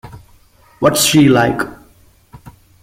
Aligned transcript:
What's 0.79 1.03
she 1.03 1.29
like? 1.29 1.61